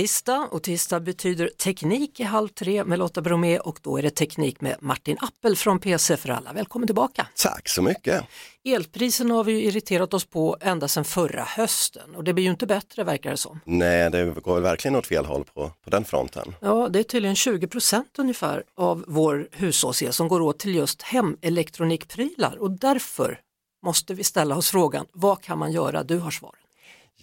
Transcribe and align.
Tisdag 0.00 0.48
och 0.50 0.62
tisdag 0.62 1.00
betyder 1.00 1.48
teknik 1.48 2.20
i 2.20 2.22
Halv 2.22 2.48
tre 2.48 2.84
med 2.84 2.98
Lotta 2.98 3.22
Bromé 3.22 3.58
och 3.58 3.78
då 3.82 3.98
är 3.98 4.02
det 4.02 4.10
teknik 4.10 4.60
med 4.60 4.76
Martin 4.80 5.16
Appel 5.20 5.56
från 5.56 5.78
PC 5.78 6.16
för 6.16 6.28
alla. 6.28 6.52
Välkommen 6.52 6.88
tillbaka! 6.88 7.26
Tack 7.36 7.68
så 7.68 7.82
mycket! 7.82 8.24
Elpriserna 8.64 9.34
har 9.34 9.44
vi 9.44 9.52
ju 9.52 9.62
irriterat 9.62 10.14
oss 10.14 10.24
på 10.24 10.56
ända 10.60 10.88
sedan 10.88 11.04
förra 11.04 11.42
hösten 11.42 12.14
och 12.14 12.24
det 12.24 12.34
blir 12.34 12.44
ju 12.44 12.50
inte 12.50 12.66
bättre 12.66 13.04
verkar 13.04 13.30
det 13.30 13.36
som. 13.36 13.60
Nej, 13.64 14.10
det 14.10 14.24
går 14.24 14.60
verkligen 14.60 14.96
åt 14.96 15.06
fel 15.06 15.24
håll 15.24 15.44
på, 15.44 15.72
på 15.84 15.90
den 15.90 16.04
fronten. 16.04 16.54
Ja, 16.60 16.88
det 16.88 16.98
är 16.98 17.02
tydligen 17.02 17.36
20 17.36 17.66
procent 17.66 18.18
ungefär 18.18 18.64
av 18.76 19.04
vår 19.08 19.48
hushållsel 19.52 20.12
som 20.12 20.28
går 20.28 20.40
åt 20.40 20.58
till 20.58 20.74
just 20.74 21.02
hemelektronikprylar 21.02 22.56
och 22.56 22.70
därför 22.70 23.40
måste 23.86 24.14
vi 24.14 24.24
ställa 24.24 24.56
oss 24.56 24.70
frågan, 24.70 25.06
vad 25.12 25.42
kan 25.42 25.58
man 25.58 25.72
göra? 25.72 26.02
Du 26.02 26.18
har 26.18 26.30
svaren. 26.30 26.59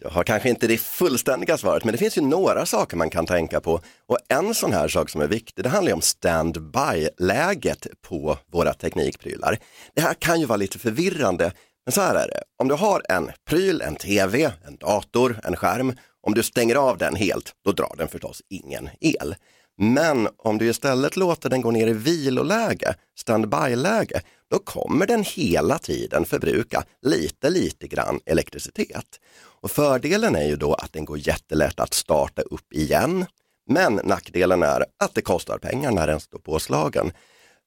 Jag 0.02 0.10
har 0.10 0.24
kanske 0.24 0.50
inte 0.50 0.68
det 0.68 0.78
fullständiga 0.78 1.58
svaret, 1.58 1.84
men 1.84 1.92
det 1.92 1.98
finns 1.98 2.18
ju 2.18 2.22
några 2.22 2.66
saker 2.66 2.98
man 2.98 3.10
kan 3.10 3.26
tänka 3.26 3.62
på. 3.62 3.82
Och 4.08 4.18
en 4.30 4.54
sån 4.54 4.74
här 4.74 4.88
sak 4.88 5.10
som 5.10 5.22
är 5.22 5.28
viktig, 5.28 5.64
det 5.64 5.70
handlar 5.70 5.90
ju 5.90 5.94
om 5.94 6.02
standby-läget 6.02 7.88
på 8.02 8.38
våra 8.52 8.74
teknikprylar. 8.74 9.60
Det 9.96 10.02
här 10.02 10.14
kan 10.14 10.40
ju 10.40 10.46
vara 10.46 10.58
lite 10.58 10.80
förvirrande, 10.80 11.52
men 11.86 11.92
så 11.92 12.02
här 12.02 12.16
är 12.16 12.28
det. 12.28 12.44
Om 12.58 12.68
du 12.68 12.76
har 12.76 13.02
en 13.10 13.32
pryl, 13.50 13.82
en 13.82 13.96
tv, 13.96 14.52
en 14.68 14.76
dator, 14.76 15.40
en 15.44 15.56
skärm, 15.56 15.94
om 16.28 16.34
du 16.34 16.44
stänger 16.44 16.76
av 16.76 16.98
den 16.98 17.16
helt, 17.16 17.52
då 17.66 17.72
drar 17.72 17.96
den 17.98 18.08
förstås 18.08 18.42
ingen 18.50 18.90
el. 19.02 19.36
Men 19.78 20.28
om 20.38 20.58
du 20.58 20.70
istället 20.70 21.18
låter 21.18 21.50
den 21.50 21.62
gå 21.62 21.72
ner 21.72 21.88
i 21.88 21.94
viloläge, 21.94 22.96
standby-läge, 23.18 24.22
då 24.50 24.60
kommer 24.60 25.08
den 25.08 25.24
hela 25.24 25.78
tiden 25.78 26.26
förbruka 26.26 26.84
lite, 27.02 27.50
lite 27.50 27.88
grann 27.88 28.20
elektricitet. 28.26 29.20
Och 29.62 29.72
fördelen 29.72 30.36
är 30.36 30.46
ju 30.46 30.56
då 30.56 30.74
att 30.74 30.94
den 30.94 31.06
går 31.06 31.18
jättelätt 31.18 31.80
att 31.80 31.94
starta 31.94 32.42
upp 32.42 32.74
igen. 32.74 33.26
Men 33.70 33.94
nackdelen 34.04 34.64
är 34.64 34.86
att 35.04 35.16
det 35.16 35.22
kostar 35.22 35.58
pengar 35.58 35.92
när 35.92 36.08
den 36.08 36.20
står 36.20 36.40
påslagen. 36.40 37.12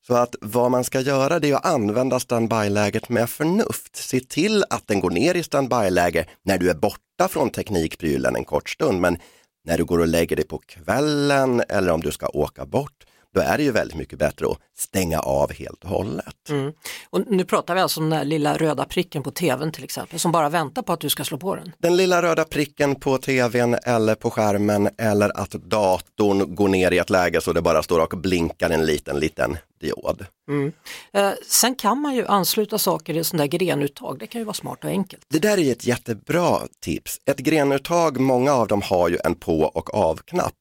Så 0.06 0.14
att 0.14 0.34
vad 0.40 0.70
man 0.70 0.84
ska 0.84 1.00
göra 1.00 1.38
det 1.38 1.50
är 1.50 1.54
att 1.54 1.66
använda 1.66 2.20
standby-läget 2.20 3.08
med 3.08 3.30
förnuft. 3.30 3.96
Se 3.96 4.20
till 4.20 4.64
att 4.70 4.86
den 4.86 5.00
går 5.00 5.10
ner 5.10 5.34
i 5.34 5.42
standby-läge 5.42 6.26
när 6.42 6.58
du 6.58 6.70
är 6.70 6.74
borta 6.74 7.28
från 7.28 7.50
teknikprylen 7.50 8.36
en 8.36 8.44
kort 8.44 8.70
stund. 8.70 9.00
Men 9.00 9.18
när 9.64 9.78
du 9.78 9.84
går 9.84 9.98
och 9.98 10.08
lägger 10.08 10.36
dig 10.36 10.46
på 10.46 10.58
kvällen 10.58 11.62
eller 11.68 11.92
om 11.92 12.00
du 12.00 12.12
ska 12.12 12.28
åka 12.28 12.66
bort, 12.66 13.04
då 13.34 13.40
är 13.40 13.56
det 13.56 13.62
ju 13.62 13.70
väldigt 13.70 13.96
mycket 13.96 14.18
bättre 14.18 14.46
att 14.46 14.58
stänga 14.78 15.20
av 15.20 15.52
helt 15.52 15.84
och 15.84 15.90
hållet. 15.90 16.48
Mm. 16.48 16.72
Och 17.10 17.20
nu 17.26 17.44
pratar 17.44 17.74
vi 17.74 17.80
alltså 17.80 18.00
om 18.00 18.10
den 18.10 18.18
där 18.18 18.24
lilla 18.24 18.56
röda 18.56 18.84
pricken 18.84 19.22
på 19.22 19.30
tvn 19.30 19.72
till 19.72 19.84
exempel, 19.84 20.18
som 20.18 20.32
bara 20.32 20.48
väntar 20.48 20.82
på 20.82 20.92
att 20.92 21.00
du 21.00 21.08
ska 21.08 21.24
slå 21.24 21.38
på 21.38 21.54
den. 21.54 21.72
Den 21.78 21.96
lilla 21.96 22.22
röda 22.22 22.44
pricken 22.44 22.94
på 22.94 23.18
tvn 23.18 23.76
eller 23.84 24.14
på 24.14 24.30
skärmen 24.30 24.88
eller 24.98 25.40
att 25.40 25.50
datorn 25.50 26.54
går 26.54 26.68
ner 26.68 26.90
i 26.90 26.98
ett 26.98 27.10
läge 27.10 27.40
så 27.40 27.52
det 27.52 27.62
bara 27.62 27.82
står 27.82 28.00
och 28.00 28.18
blinkar 28.18 28.70
en 28.70 28.86
liten, 28.86 29.18
liten 29.18 29.56
diod. 29.80 30.26
Mm. 30.48 30.72
Eh, 31.12 31.32
sen 31.46 31.74
kan 31.74 32.00
man 32.00 32.14
ju 32.14 32.26
ansluta 32.26 32.78
saker 32.78 33.16
i 33.16 33.24
sådana 33.24 33.46
där 33.46 33.58
grenuttag, 33.58 34.18
det 34.18 34.26
kan 34.26 34.40
ju 34.40 34.44
vara 34.44 34.54
smart 34.54 34.84
och 34.84 34.90
enkelt. 34.90 35.22
Det 35.28 35.38
där 35.38 35.58
är 35.58 35.72
ett 35.72 35.86
jättebra 35.86 36.58
tips. 36.80 37.18
Ett 37.26 37.38
grenuttag, 37.38 38.20
många 38.20 38.52
av 38.52 38.68
dem 38.68 38.82
har 38.82 39.08
ju 39.08 39.18
en 39.24 39.34
på 39.34 39.60
och 39.60 39.94
av-knapp. 39.94 40.54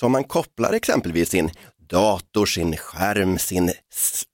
Så 0.00 0.06
om 0.06 0.12
man 0.12 0.24
kopplar 0.24 0.72
exempelvis 0.72 1.28
sin 1.28 1.50
dator, 1.90 2.46
sin 2.46 2.76
skärm, 2.76 3.38
sin 3.38 3.72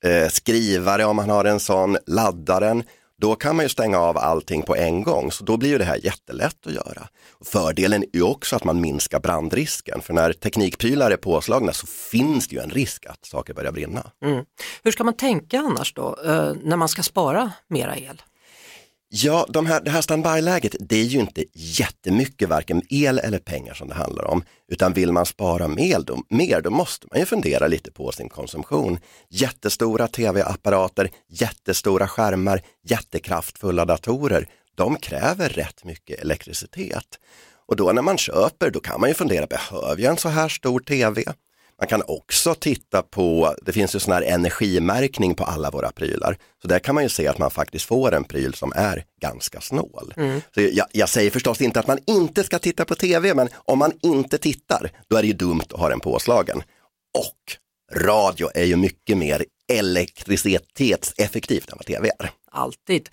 eh, 0.04 0.28
skrivare 0.28 1.04
om 1.04 1.16
man 1.16 1.30
har 1.30 1.44
en 1.44 1.60
sån, 1.60 1.96
laddaren, 2.06 2.84
då 3.22 3.34
kan 3.34 3.56
man 3.56 3.64
ju 3.64 3.68
stänga 3.68 3.98
av 3.98 4.18
allting 4.18 4.62
på 4.62 4.76
en 4.76 5.02
gång. 5.02 5.32
Så 5.32 5.44
då 5.44 5.56
blir 5.56 5.70
ju 5.70 5.78
det 5.78 5.84
här 5.84 6.04
jättelätt 6.04 6.66
att 6.66 6.72
göra. 6.72 7.08
Fördelen 7.44 8.02
är 8.02 8.16
ju 8.16 8.22
också 8.22 8.56
att 8.56 8.64
man 8.64 8.80
minskar 8.80 9.20
brandrisken. 9.20 10.00
För 10.00 10.14
när 10.14 10.32
teknikprylar 10.32 11.10
är 11.10 11.16
påslagna 11.16 11.72
så 11.72 11.86
finns 11.86 12.48
det 12.48 12.56
ju 12.56 12.62
en 12.62 12.70
risk 12.70 13.06
att 13.06 13.24
saker 13.24 13.54
börjar 13.54 13.72
brinna. 13.72 14.10
Mm. 14.24 14.44
Hur 14.82 14.92
ska 14.92 15.04
man 15.04 15.14
tänka 15.14 15.58
annars 15.58 15.94
då, 15.94 16.16
eh, 16.24 16.52
när 16.62 16.76
man 16.76 16.88
ska 16.88 17.02
spara 17.02 17.52
mera 17.68 17.96
el? 17.96 18.22
Ja, 19.14 19.46
de 19.48 19.66
här, 19.66 19.80
det 19.80 19.90
här 19.90 20.00
standby-läget, 20.00 20.76
det 20.80 20.96
är 20.96 21.04
ju 21.04 21.20
inte 21.20 21.44
jättemycket 21.52 22.48
varken 22.48 22.82
el 22.88 23.18
eller 23.18 23.38
pengar 23.38 23.74
som 23.74 23.88
det 23.88 23.94
handlar 23.94 24.24
om. 24.24 24.44
Utan 24.68 24.92
vill 24.92 25.12
man 25.12 25.26
spara 25.26 25.68
mer 25.68 26.00
då, 26.00 26.22
mer, 26.28 26.60
då 26.60 26.70
måste 26.70 27.06
man 27.10 27.20
ju 27.20 27.26
fundera 27.26 27.66
lite 27.66 27.90
på 27.90 28.12
sin 28.12 28.28
konsumtion. 28.28 28.98
Jättestora 29.28 30.08
tv-apparater, 30.08 31.10
jättestora 31.28 32.08
skärmar, 32.08 32.62
jättekraftfulla 32.84 33.84
datorer, 33.84 34.48
de 34.74 34.96
kräver 34.96 35.48
rätt 35.48 35.84
mycket 35.84 36.20
elektricitet. 36.20 37.18
Och 37.66 37.76
då 37.76 37.92
när 37.92 38.02
man 38.02 38.18
köper, 38.18 38.70
då 38.70 38.80
kan 38.80 39.00
man 39.00 39.08
ju 39.08 39.14
fundera, 39.14 39.46
behöver 39.46 40.02
jag 40.02 40.10
en 40.10 40.16
så 40.16 40.28
här 40.28 40.48
stor 40.48 40.80
tv? 40.80 41.24
Man 41.78 41.88
kan 41.88 42.02
också 42.06 42.54
titta 42.54 43.02
på, 43.02 43.56
det 43.62 43.72
finns 43.72 43.94
ju 43.94 43.98
sån 43.98 44.12
här 44.12 44.22
energimärkning 44.22 45.34
på 45.34 45.44
alla 45.44 45.70
våra 45.70 45.90
prylar. 45.92 46.36
Så 46.62 46.68
där 46.68 46.78
kan 46.78 46.94
man 46.94 47.04
ju 47.04 47.10
se 47.10 47.28
att 47.28 47.38
man 47.38 47.50
faktiskt 47.50 47.84
får 47.84 48.14
en 48.14 48.24
pryl 48.24 48.54
som 48.54 48.72
är 48.76 49.04
ganska 49.20 49.60
snål. 49.60 50.14
Mm. 50.16 50.40
Så 50.54 50.60
jag, 50.60 50.86
jag, 50.92 51.08
säger 51.08 51.30
förstås 51.30 51.60
inte 51.60 51.80
att 51.80 51.86
man 51.86 51.98
inte 52.06 52.44
ska 52.44 52.58
titta 52.58 52.84
på 52.84 52.94
tv, 52.94 53.34
men 53.34 53.48
om 53.54 53.78
man 53.78 53.92
inte 54.02 54.38
tittar, 54.38 54.90
då 55.08 55.16
är 55.16 55.22
det 55.22 55.28
ju 55.28 55.34
dumt 55.34 55.62
att 55.70 55.80
ha 55.80 55.88
den 55.88 56.00
påslagen. 56.00 56.62
Och 57.18 57.56
radio 58.02 58.48
är 58.54 58.64
ju 58.64 58.76
mycket 58.76 59.18
mer 59.18 59.44
elektricitetseffektivt 59.72 61.70
än 61.70 61.78
vad 61.78 61.86
tv 61.86 62.10
är. 62.18 62.30
Alltid. 62.54 63.08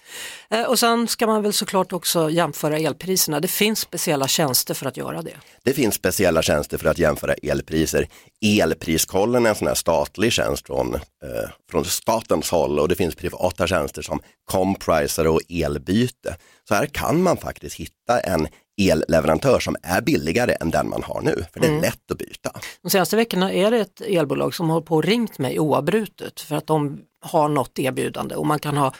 Eh, 0.49 0.63
och 0.63 0.79
sen 0.79 1.07
ska 1.07 1.27
man 1.27 1.43
väl 1.43 1.53
såklart 1.53 1.93
också 1.93 2.29
jämföra 2.29 2.77
elpriserna. 2.77 3.39
Det 3.39 3.47
finns 3.47 3.79
speciella 3.79 4.27
tjänster 4.27 4.73
för 4.73 4.85
att 4.85 4.97
göra 4.97 5.21
det. 5.21 5.35
Det 5.63 5.73
finns 5.73 5.95
speciella 5.95 6.41
tjänster 6.41 6.77
för 6.77 6.89
att 6.89 6.97
jämföra 6.97 7.33
elpriser. 7.33 8.07
Elpriskollen 8.45 9.45
är 9.45 9.49
en 9.49 9.55
sån 9.55 9.67
här 9.67 9.75
statlig 9.75 10.33
tjänst 10.33 10.65
från, 10.65 10.95
eh, 10.95 11.49
från 11.71 11.85
statens 11.85 12.51
håll 12.51 12.79
och 12.79 12.87
det 12.87 12.95
finns 12.95 13.15
privata 13.15 13.67
tjänster 13.67 14.01
som 14.01 14.19
Compriser 14.51 15.27
och 15.27 15.41
Elbyte. 15.49 16.35
Så 16.67 16.75
här 16.75 16.85
kan 16.85 17.23
man 17.23 17.37
faktiskt 17.37 17.75
hitta 17.75 18.19
en 18.19 18.47
elleverantör 18.81 19.59
som 19.59 19.75
är 19.83 20.01
billigare 20.01 20.55
än 20.61 20.71
den 20.71 20.89
man 20.89 21.03
har 21.03 21.21
nu, 21.21 21.45
för 21.53 21.59
det 21.59 21.67
är 21.67 21.71
mm. 21.71 21.81
lätt 21.81 22.11
att 22.11 22.17
byta. 22.17 22.51
De 22.81 22.89
senaste 22.89 23.15
veckorna 23.15 23.53
är 23.53 23.71
det 23.71 23.79
ett 23.79 24.01
elbolag 24.01 24.55
som 24.55 24.69
har 24.69 24.81
på 24.81 24.95
och 24.95 25.03
ringt 25.03 25.37
mig 25.37 25.59
oavbrutet 25.59 26.41
för 26.41 26.55
att 26.55 26.67
de 26.67 27.01
har 27.21 27.49
något 27.49 27.79
erbjudande 27.79 28.35
och 28.35 28.45
man 28.45 28.59
kan 28.59 28.77
ha 28.77 28.93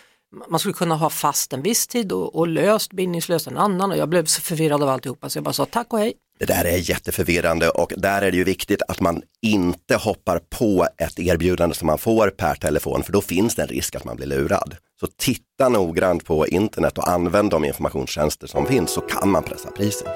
man 0.50 0.60
skulle 0.60 0.74
kunna 0.74 0.96
ha 0.96 1.10
fast 1.10 1.54
en 1.54 1.62
viss 1.62 1.88
tid 1.88 2.12
och, 2.12 2.36
och 2.36 2.48
löst, 2.48 2.94
bindningslöst 2.94 3.48
en 3.48 3.58
annan 3.58 3.92
och 3.92 3.98
jag 3.98 4.10
blev 4.10 4.26
så 4.26 4.42
förvirrad 4.42 4.84
av 4.84 4.90
alltihopa 4.90 5.30
så 5.30 5.38
jag 5.38 5.44
bara 5.44 5.54
sa 5.54 5.66
tack 5.66 5.94
och 5.94 6.00
hej. 6.00 6.14
Det 6.40 6.46
där 6.46 6.66
är 6.66 6.90
jätteförvirrande 6.90 7.70
och 7.70 7.94
där 7.98 8.22
är 8.22 8.32
det 8.32 8.38
ju 8.38 8.44
viktigt 8.44 8.82
att 8.88 9.00
man 9.00 9.22
inte 9.42 9.96
hoppar 9.96 10.40
på 10.40 10.88
ett 10.98 11.20
erbjudande 11.20 11.76
som 11.76 11.86
man 11.88 11.98
får 11.98 12.30
per 12.30 12.56
telefon 12.56 13.04
för 13.04 13.12
då 13.12 13.22
finns 13.22 13.56
det 13.56 13.62
en 13.62 13.68
risk 13.68 13.96
att 13.96 14.06
man 14.06 14.16
blir 14.16 14.28
lurad. 14.28 14.76
Så 15.00 15.08
titta 15.18 15.70
noggrant 15.70 16.26
på 16.26 16.48
internet 16.48 16.98
och 16.98 17.10
använd 17.10 17.52
de 17.52 17.66
informationstjänster 17.66 18.48
som 18.48 18.66
finns 18.66 18.92
så 18.92 19.02
kan 19.02 19.30
man 19.30 19.44
pressa 19.44 19.72
priset. 19.72 20.08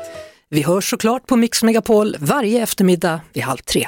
Vi 0.49 0.61
hörs 0.61 0.89
såklart 0.89 1.27
på 1.27 1.35
Mix 1.35 1.63
Megapol 1.63 2.15
varje 2.19 2.63
eftermiddag 2.63 3.21
vid 3.33 3.43
halv 3.43 3.57
tre. 3.57 3.87